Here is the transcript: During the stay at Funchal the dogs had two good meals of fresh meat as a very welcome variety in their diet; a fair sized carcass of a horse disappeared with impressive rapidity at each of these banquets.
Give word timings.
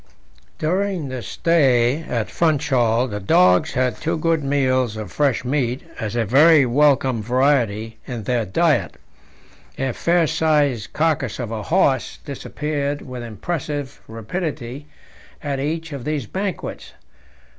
During 0.57 1.09
the 1.09 1.21
stay 1.21 1.99
at 2.01 2.27
Funchal 2.31 3.07
the 3.07 3.19
dogs 3.19 3.73
had 3.73 3.97
two 3.97 4.17
good 4.17 4.43
meals 4.43 4.97
of 4.97 5.11
fresh 5.11 5.45
meat 5.45 5.83
as 5.99 6.15
a 6.15 6.25
very 6.25 6.65
welcome 6.65 7.21
variety 7.21 7.99
in 8.07 8.23
their 8.23 8.43
diet; 8.43 8.95
a 9.77 9.91
fair 9.93 10.25
sized 10.25 10.91
carcass 10.93 11.37
of 11.37 11.51
a 11.51 11.61
horse 11.61 12.17
disappeared 12.25 13.03
with 13.03 13.21
impressive 13.21 14.01
rapidity 14.07 14.87
at 15.43 15.59
each 15.59 15.93
of 15.93 16.03
these 16.03 16.25
banquets. 16.25 16.93